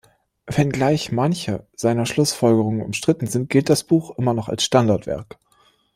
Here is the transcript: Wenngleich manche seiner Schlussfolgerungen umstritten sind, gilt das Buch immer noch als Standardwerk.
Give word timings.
Wenngleich 0.47 1.11
manche 1.11 1.67
seiner 1.75 2.07
Schlussfolgerungen 2.07 2.81
umstritten 2.81 3.27
sind, 3.27 3.51
gilt 3.51 3.69
das 3.69 3.83
Buch 3.83 4.17
immer 4.17 4.33
noch 4.33 4.49
als 4.49 4.63
Standardwerk. 4.63 5.37